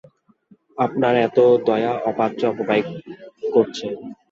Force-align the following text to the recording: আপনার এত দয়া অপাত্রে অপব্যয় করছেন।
আপনার 0.77 1.13
এত 1.27 1.37
দয়া 1.67 1.93
অপাত্রে 2.09 2.45
অপব্যয় 2.47 2.83
করছেন। 3.53 3.91